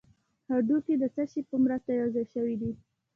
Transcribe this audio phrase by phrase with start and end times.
[0.51, 2.71] هډوکي د څه شي په مرسته یو ځای شوي دي